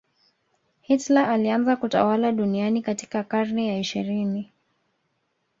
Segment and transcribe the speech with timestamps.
[0.81, 4.51] hitler alianza kutawala duniani katika karne ya ishirini